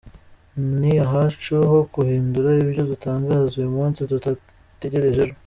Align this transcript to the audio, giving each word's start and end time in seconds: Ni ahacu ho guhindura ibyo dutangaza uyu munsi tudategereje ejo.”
Ni 0.79 0.91
ahacu 1.05 1.53
ho 1.69 1.77
guhindura 1.93 2.49
ibyo 2.63 2.81
dutangaza 2.91 3.53
uyu 3.59 3.71
munsi 3.77 3.99
tudategereje 4.09 5.09
ejo.” 5.25 5.35